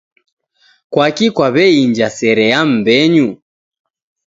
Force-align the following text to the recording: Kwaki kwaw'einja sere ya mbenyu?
Kwaki 0.91 1.27
kwaw'einja 1.35 2.07
sere 2.17 2.45
ya 2.53 2.61
mbenyu? 2.71 3.27